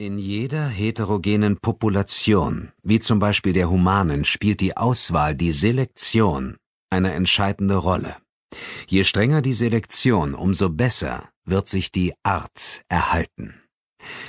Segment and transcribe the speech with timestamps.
[0.00, 6.56] In jeder heterogenen Population, wie zum Beispiel der humanen, spielt die Auswahl, die Selektion,
[6.88, 8.14] eine entscheidende Rolle.
[8.86, 13.60] Je strenger die Selektion, umso besser wird sich die Art erhalten.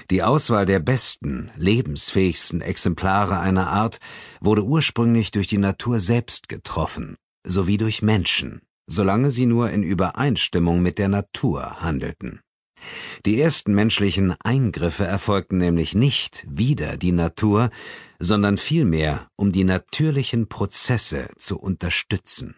[0.10, 3.99] Die Auswahl der besten, lebensfähigsten Exemplare einer Art
[4.42, 7.15] wurde ursprünglich durch die Natur selbst getroffen,
[7.46, 12.42] sowie durch Menschen, solange sie nur in Übereinstimmung mit der Natur handelten.
[13.26, 17.70] Die ersten menschlichen Eingriffe erfolgten nämlich nicht wider die Natur,
[18.20, 22.56] sondern vielmehr, um die natürlichen Prozesse zu unterstützen.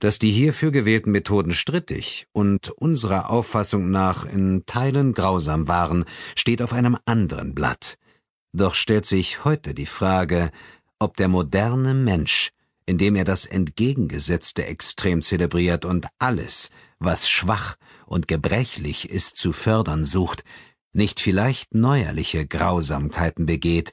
[0.00, 6.62] Dass die hierfür gewählten Methoden strittig und unserer Auffassung nach in Teilen grausam waren, steht
[6.62, 7.98] auf einem anderen Blatt.
[8.52, 10.50] Doch stellt sich heute die Frage,
[10.98, 12.50] ob der moderne Mensch,
[12.86, 17.76] indem er das entgegengesetzte Extrem zelebriert und alles, was schwach
[18.06, 20.44] und gebrechlich ist, zu fördern sucht,
[20.92, 23.92] nicht vielleicht neuerliche Grausamkeiten begeht,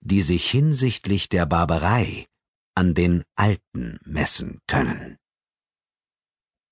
[0.00, 2.26] die sich hinsichtlich der Barbarei
[2.74, 5.16] an den Alten messen können.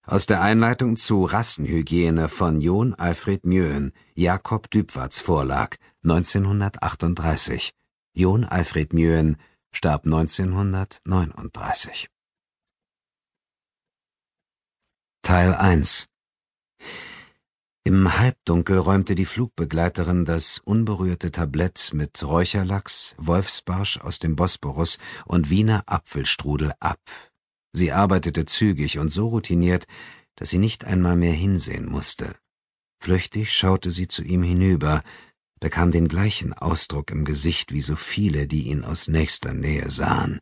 [0.07, 7.75] Aus der Einleitung zu Rassenhygiene von John Alfred Mjöen, Jakob Dübwards Vorlag, 1938.
[8.15, 9.37] John Alfred Mjöen
[9.71, 12.09] starb 1939.
[15.29, 16.07] Teil 1
[17.85, 25.51] Im Halbdunkel räumte die Flugbegleiterin das unberührte Tablett mit Räucherlachs, Wolfsbarsch aus dem Bosporus und
[25.51, 26.99] Wiener Apfelstrudel ab.
[27.75, 29.87] Sie arbeitete zügig und so routiniert,
[30.35, 32.35] dass sie nicht einmal mehr hinsehen musste.
[32.99, 35.03] Flüchtig schaute sie zu ihm hinüber,
[35.61, 40.41] bekam den gleichen Ausdruck im Gesicht wie so viele, die ihn aus nächster Nähe sahen,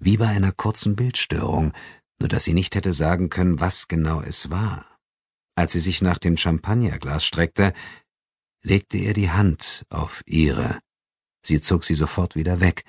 [0.00, 1.72] wie bei einer kurzen Bildstörung,
[2.20, 4.98] nur dass sie nicht hätte sagen können, was genau es war.
[5.54, 7.72] Als sie sich nach dem Champagnerglas streckte,
[8.62, 10.78] legte er die Hand auf ihre.
[11.44, 12.84] Sie zog sie sofort wieder weg.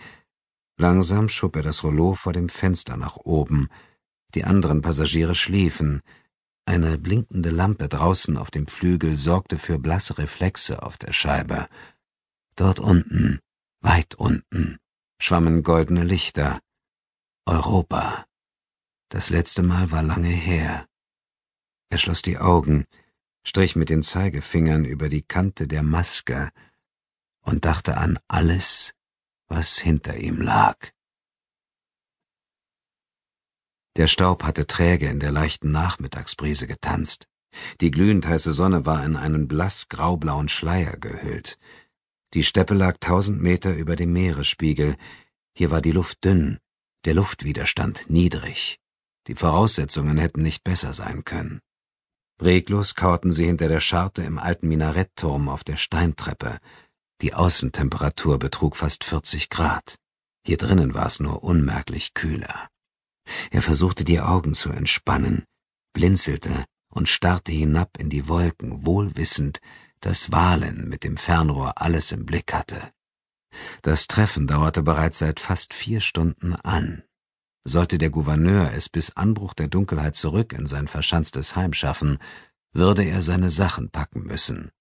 [0.77, 3.69] Langsam schob er das Rollo vor dem Fenster nach oben.
[4.35, 6.01] Die anderen Passagiere schliefen.
[6.65, 11.67] Eine blinkende Lampe draußen auf dem Flügel sorgte für blasse Reflexe auf der Scheibe.
[12.55, 13.39] Dort unten,
[13.81, 14.77] weit unten,
[15.19, 16.59] schwammen goldene Lichter.
[17.45, 18.28] Europa.
[19.09, 20.87] Das letzte Mal war lange her.
[21.89, 22.85] Er schloss die Augen,
[23.43, 26.51] strich mit den Zeigefingern über die Kante der Maske
[27.41, 28.93] und dachte an alles,
[29.47, 30.91] was hinter ihm lag.
[33.95, 37.27] Der Staub hatte träge in der leichten Nachmittagsbrise getanzt.
[37.81, 41.57] Die glühend heiße Sonne war in einen blass graublauen Schleier gehüllt.
[42.35, 44.95] Die Steppe lag tausend Meter über dem Meeresspiegel.
[45.55, 46.59] Hier war die Luft dünn,
[47.05, 48.79] der Luftwiderstand niedrig.
[49.27, 51.61] Die Voraussetzungen hätten nicht besser sein können.
[52.41, 56.59] Reglos kauerten sie hinter der Scharte im alten Minarettturm auf der Steintreppe.
[57.21, 59.97] Die Außentemperatur betrug fast 40 Grad.
[60.45, 62.69] Hier drinnen war es nur unmerklich kühler.
[63.51, 65.43] Er versuchte die Augen zu entspannen,
[65.93, 69.59] blinzelte und starrte hinab in die Wolken, wohlwissend,
[69.99, 72.91] dass Wahlen mit dem Fernrohr alles im Blick hatte.
[73.81, 77.03] Das Treffen dauerte bereits seit fast vier Stunden an.
[77.69, 82.17] Sollte der Gouverneur es bis Anbruch der Dunkelheit zurück in sein verschanztes Heim schaffen,
[82.73, 84.71] würde er seine Sachen packen müssen.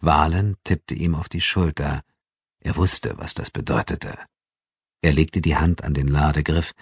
[0.00, 2.02] Wahlen tippte ihm auf die Schulter.
[2.58, 4.18] Er wusste, was das bedeutete.
[5.00, 6.72] Er legte die Hand an den Ladegriff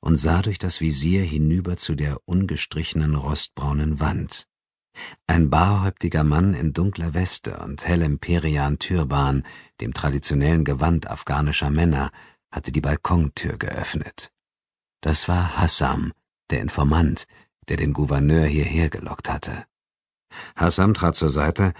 [0.00, 4.48] und sah durch das Visier hinüber zu der ungestrichenen rostbraunen Wand.
[5.26, 9.44] Ein barhäuptiger Mann in dunkler Weste und hellem Perian-Türban,
[9.82, 12.12] dem traditionellen Gewand afghanischer Männer,
[12.50, 14.32] hatte die Balkontür geöffnet.
[15.00, 16.12] Das war Hassam,
[16.50, 17.26] der Informant,
[17.68, 19.66] der den Gouverneur hierher gelockt hatte.
[20.54, 21.72] Hassam trat zur Seite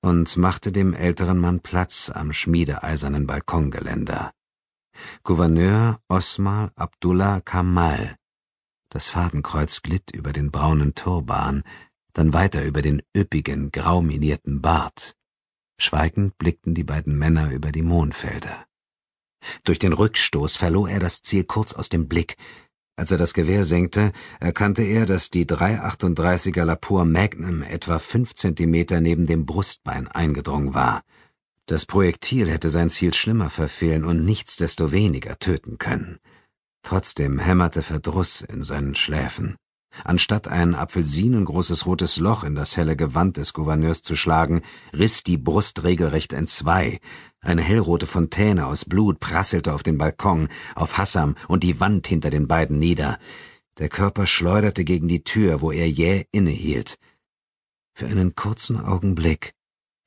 [0.00, 4.32] und machte dem älteren Mann Platz am schmiedeeisernen Balkongeländer.
[5.22, 8.16] Gouverneur Osmal Abdullah Kamal.
[8.90, 11.62] Das Fadenkreuz glitt über den braunen Turban,
[12.12, 15.16] dann weiter über den üppigen, grauminierten Bart.
[15.78, 18.66] Schweigend blickten die beiden Männer über die Mohnfelder.
[19.64, 22.36] Durch den Rückstoß verlor er das Ziel kurz aus dem Blick,
[22.96, 29.00] als er das Gewehr senkte, erkannte er, dass die 338er Lapur Magnum etwa fünf Zentimeter
[29.00, 31.02] neben dem Brustbein eingedrungen war.
[31.66, 36.18] Das Projektil hätte sein Ziel schlimmer verfehlen und nichtsdestoweniger töten können.
[36.82, 39.56] Trotzdem hämmerte Verdruss in seinen Schläfen.
[40.04, 44.62] Anstatt ein apfelsinengroßes rotes Loch in das helle Gewand des Gouverneurs zu schlagen,
[44.92, 47.00] riss die Brust regelrecht entzwei.
[47.40, 52.30] Eine hellrote Fontäne aus Blut prasselte auf den Balkon, auf Hassam und die Wand hinter
[52.30, 53.18] den beiden nieder.
[53.78, 56.98] Der Körper schleuderte gegen die Tür, wo er jäh innehielt.
[57.94, 59.54] Für einen kurzen Augenblick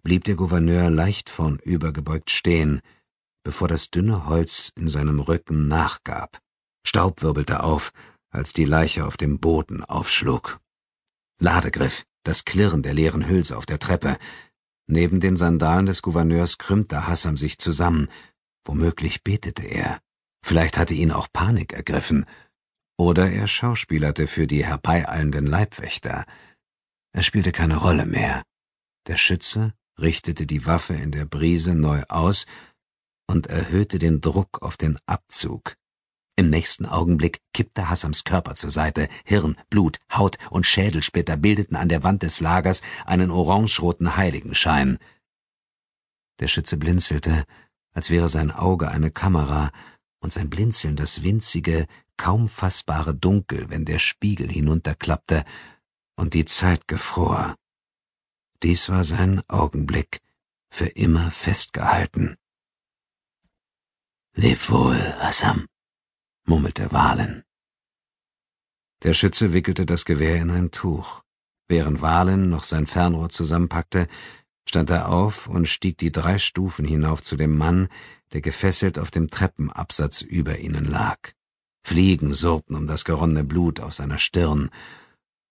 [0.04, 2.82] blieb der Gouverneur leicht vornübergebeugt stehen,
[3.44, 6.40] bevor das dünne Holz in seinem Rücken nachgab.
[6.86, 7.92] Staub wirbelte auf,
[8.36, 10.60] als die Leiche auf dem Boden aufschlug.
[11.40, 14.18] Ladegriff, das Klirren der leeren Hülse auf der Treppe.
[14.88, 18.10] Neben den Sandalen des Gouverneurs krümmte Hassam sich zusammen.
[18.66, 20.00] Womöglich betete er.
[20.44, 22.26] Vielleicht hatte ihn auch Panik ergriffen.
[22.98, 26.26] Oder er schauspielerte für die herbeieilenden Leibwächter.
[27.14, 28.44] Er spielte keine Rolle mehr.
[29.08, 32.46] Der Schütze richtete die Waffe in der Brise neu aus
[33.28, 35.76] und erhöhte den Druck auf den Abzug.
[36.38, 41.88] Im nächsten Augenblick kippte Hassams Körper zur Seite, Hirn, Blut, Haut und Schädelsplitter bildeten an
[41.88, 44.98] der Wand des Lagers einen orangeroten Heiligenschein.
[46.40, 47.46] Der Schütze blinzelte,
[47.94, 49.72] als wäre sein Auge eine Kamera
[50.20, 51.88] und sein Blinzeln das winzige,
[52.18, 55.46] kaum fassbare Dunkel, wenn der Spiegel hinunterklappte
[56.18, 57.56] und die Zeit gefror.
[58.62, 60.22] Dies war sein Augenblick,
[60.70, 62.36] für immer festgehalten.
[64.34, 65.68] Leb wohl, Hassam
[66.46, 67.44] murmelte Wahlen.
[69.04, 71.24] Der Schütze wickelte das Gewehr in ein Tuch.
[71.68, 74.08] Während Wahlen noch sein Fernrohr zusammenpackte,
[74.68, 77.88] stand er auf und stieg die drei Stufen hinauf zu dem Mann,
[78.34, 81.20] der gefesselt auf dem Treppenabsatz über ihnen lag.
[81.84, 84.70] Fliegen surrten um das geronnene Blut auf seiner Stirn.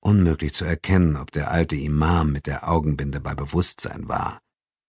[0.00, 4.40] Unmöglich zu erkennen, ob der alte Imam mit der Augenbinde bei Bewusstsein war.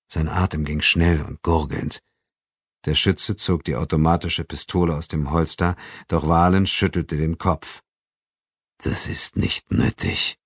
[0.07, 2.01] Sein Atem ging schnell und gurgelnd.
[2.85, 5.75] Der Schütze zog die automatische Pistole aus dem Holster,
[6.07, 7.81] doch Wahlen schüttelte den Kopf.
[8.77, 10.37] Das ist nicht nötig.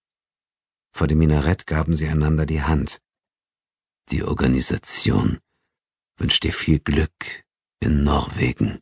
[0.91, 3.01] Vor dem Minarett gaben sie einander die Hand.
[4.09, 5.39] Die Organisation
[6.17, 7.43] wünscht dir viel Glück
[7.79, 8.79] in Norwegen,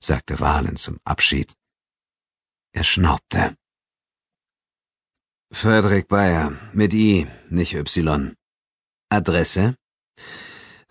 [0.00, 1.54] sagte Wahlen zum Abschied.
[2.72, 3.56] Er schnaubte.
[5.52, 8.34] Frederik Bayer, mit I, nicht Y.
[9.08, 9.76] Adresse?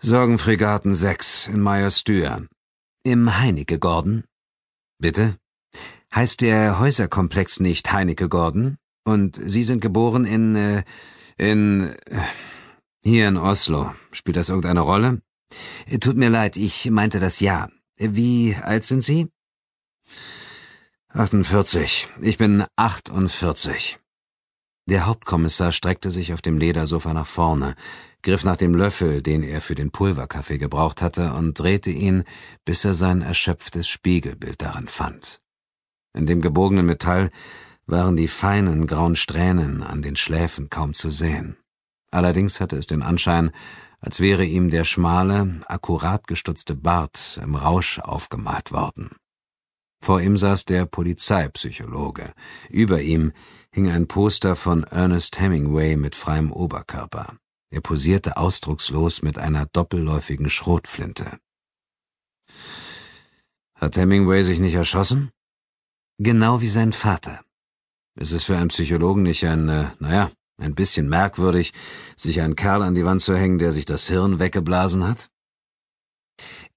[0.00, 2.46] Sorgenfregaten 6 in Meyerstür.
[3.04, 4.24] Im Heinecke Gordon.
[4.98, 5.36] Bitte?
[6.14, 8.76] Heißt der Häuserkomplex nicht Heinecke Gordon?
[9.04, 10.84] Und Sie sind geboren in, äh,
[11.36, 12.20] in, äh,
[13.02, 13.94] hier in Oslo.
[14.12, 15.20] Spielt das irgendeine Rolle?
[16.00, 17.68] Tut mir leid, ich meinte das ja.
[17.96, 19.28] Wie alt sind Sie?
[21.08, 22.08] 48.
[22.20, 23.98] Ich bin 48.
[24.86, 27.74] Der Hauptkommissar streckte sich auf dem Ledersofa nach vorne
[28.24, 32.24] griff nach dem Löffel, den er für den Pulverkaffee gebraucht hatte, und drehte ihn,
[32.64, 35.40] bis er sein erschöpftes Spiegelbild daran fand.
[36.14, 37.30] In dem gebogenen Metall
[37.86, 41.56] waren die feinen grauen Strähnen an den Schläfen kaum zu sehen.
[42.10, 43.50] Allerdings hatte es den Anschein,
[44.00, 49.16] als wäre ihm der schmale, akkurat gestutzte Bart im Rausch aufgemalt worden.
[50.04, 52.34] Vor ihm saß der Polizeipsychologe.
[52.68, 53.32] Über ihm
[53.70, 57.38] hing ein Poster von Ernest Hemingway mit freiem Oberkörper.
[57.70, 61.38] Er posierte ausdruckslos mit einer doppelläufigen Schrotflinte.
[63.76, 65.30] Hat Hemingway sich nicht erschossen?
[66.18, 67.40] Genau wie sein Vater.
[68.14, 71.72] Ist es für einen Psychologen nicht ein, äh, naja, ein bisschen merkwürdig,
[72.14, 75.30] sich einen Kerl an die Wand zu hängen, der sich das Hirn weggeblasen hat?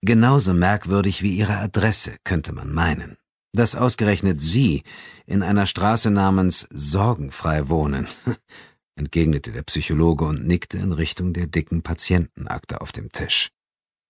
[0.02, 3.18] Genauso merkwürdig wie Ihre Adresse, könnte man meinen.
[3.54, 4.84] Dass ausgerechnet Sie
[5.26, 8.08] in einer Straße namens Sorgenfrei wohnen.
[8.98, 13.52] entgegnete der Psychologe und nickte in Richtung der dicken Patientenakte auf dem Tisch.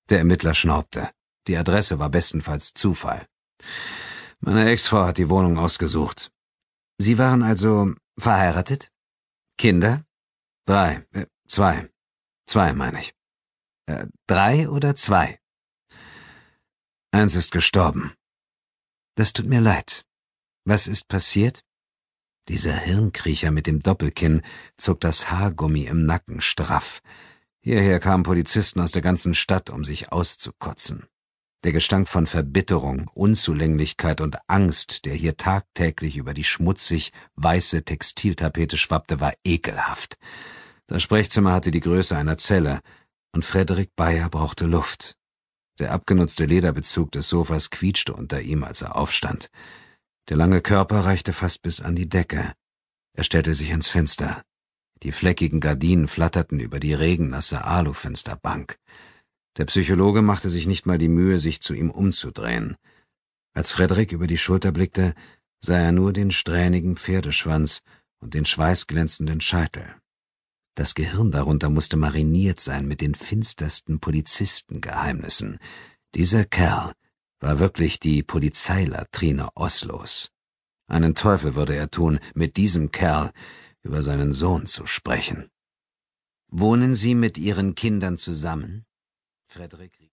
[0.10, 1.12] Der Ermittler schnaubte.
[1.48, 3.28] Die Adresse war bestenfalls Zufall.
[4.40, 6.32] Meine Ex-Frau hat die Wohnung ausgesucht.
[6.98, 8.92] Sie waren also verheiratet?
[9.58, 10.06] Kinder?
[10.66, 11.90] Drei, äh, zwei.
[12.46, 13.14] Zwei, meine ich.
[13.88, 15.40] Äh, drei oder zwei?
[17.12, 18.14] Eins ist gestorben.
[19.16, 20.06] Das tut mir leid.
[20.66, 21.64] Was ist passiert?
[22.50, 24.42] Dieser Hirnkriecher mit dem Doppelkinn
[24.78, 27.02] zog das Haargummi im Nacken straff.
[27.60, 31.06] Hierher kamen Polizisten aus der ganzen Stadt, um sich auszukotzen.
[31.64, 38.78] Der Gestank von Verbitterung, Unzulänglichkeit und Angst, der hier tagtäglich über die schmutzig weiße Textiltapete
[38.78, 40.18] schwappte, war ekelhaft.
[40.86, 42.80] Das Sprechzimmer hatte die Größe einer Zelle,
[43.34, 45.17] und Frederik Bayer brauchte Luft.
[45.80, 49.50] Der abgenutzte Lederbezug des Sofas quietschte unter ihm, als er aufstand.
[50.30, 52.54] Der lange Körper reichte fast bis an die Decke.
[53.14, 54.44] Er stellte sich ans Fenster.
[55.04, 58.80] Die fleckigen Gardinen flatterten über die regennasse Alufensterbank.
[59.58, 62.76] Der Psychologe machte sich nicht mal die Mühe, sich zu ihm umzudrehen.
[63.54, 65.14] Als Frederik über die Schulter blickte,
[65.60, 67.82] sah er nur den strähnigen Pferdeschwanz
[68.20, 69.96] und den schweißglänzenden Scheitel.
[70.78, 75.58] Das Gehirn darunter musste mariniert sein mit den finstersten Polizistengeheimnissen.
[76.14, 76.94] Dieser Kerl
[77.40, 80.30] war wirklich die Polizeilatrine Oslos.
[80.86, 83.32] Einen Teufel würde er tun, mit diesem Kerl
[83.82, 85.50] über seinen Sohn zu sprechen.
[86.48, 88.86] Wohnen Sie mit Ihren Kindern zusammen?
[89.48, 90.00] Frederick